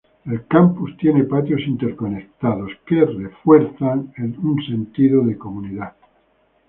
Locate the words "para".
3.45-3.61